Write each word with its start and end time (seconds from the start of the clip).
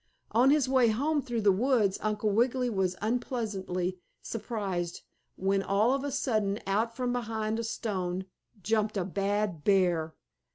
On 0.31 0.49
his 0.49 0.67
way 0.67 0.87
home 0.87 1.21
through 1.21 1.41
the 1.41 1.51
woods, 1.51 1.99
Uncle 2.01 2.31
Wiggily 2.31 2.71
was 2.71 2.95
unpleasantly 3.03 3.99
surprised 4.19 5.03
when, 5.35 5.61
all 5.61 5.93
of 5.93 6.03
a 6.03 6.09
sudden 6.11 6.59
out 6.65 6.95
from 6.95 7.13
behind 7.13 7.59
a 7.59 7.63
stone 7.63 8.25
jumped 8.63 8.97
a 8.97 9.05
bad 9.05 9.63
bear. 9.63 10.15